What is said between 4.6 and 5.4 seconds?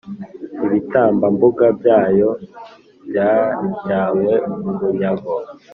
bunyago,